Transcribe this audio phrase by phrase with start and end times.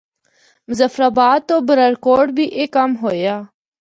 [0.69, 3.35] مظفرآباد تو برارکوٹ بھی اے کم ہویا۔